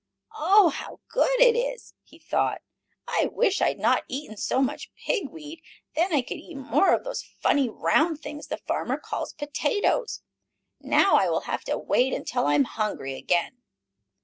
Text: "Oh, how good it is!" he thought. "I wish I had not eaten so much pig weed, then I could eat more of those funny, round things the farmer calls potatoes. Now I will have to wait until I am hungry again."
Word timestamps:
"Oh, 0.35 0.69
how 0.69 0.99
good 1.09 1.39
it 1.39 1.55
is!" 1.55 1.93
he 2.01 2.17
thought. 2.17 2.61
"I 3.07 3.29
wish 3.31 3.61
I 3.61 3.67
had 3.67 3.77
not 3.77 4.03
eaten 4.07 4.35
so 4.35 4.59
much 4.59 4.91
pig 4.95 5.29
weed, 5.29 5.61
then 5.95 6.11
I 6.11 6.23
could 6.23 6.37
eat 6.37 6.55
more 6.57 6.95
of 6.95 7.03
those 7.03 7.21
funny, 7.21 7.69
round 7.69 8.19
things 8.19 8.47
the 8.47 8.57
farmer 8.57 8.97
calls 8.97 9.33
potatoes. 9.33 10.23
Now 10.79 11.17
I 11.17 11.29
will 11.29 11.41
have 11.41 11.63
to 11.65 11.77
wait 11.77 12.13
until 12.13 12.47
I 12.47 12.55
am 12.55 12.63
hungry 12.63 13.13
again." 13.13 13.61